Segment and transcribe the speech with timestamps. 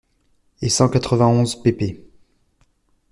[0.63, 2.01] et cent quatre-vingt-onze pp.